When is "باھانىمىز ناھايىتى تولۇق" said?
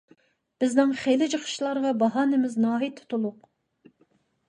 2.01-3.51